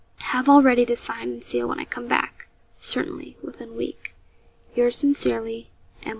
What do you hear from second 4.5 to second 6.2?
'Yours sincerely, 'M.